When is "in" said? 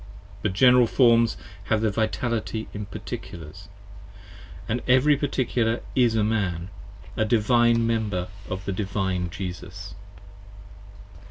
2.73-2.87